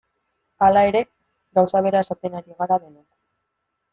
Hala 0.67 0.81
ere, 0.91 1.01
gauza 1.59 1.81
bera 1.87 2.01
esaten 2.07 2.39
ari 2.39 2.57
gara 2.63 2.81
denok. 2.87 3.07